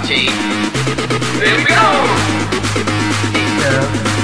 [0.00, 1.84] Here we go.
[3.62, 4.21] Hey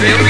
[0.00, 0.25] Pelo